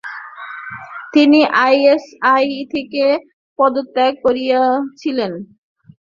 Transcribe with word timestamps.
তিনি 1.13 1.39
আইএসআই 1.63 2.47
থেকে 2.73 3.03
পদত্যাগ 3.59 4.13
করেছিলেন। 4.23 5.31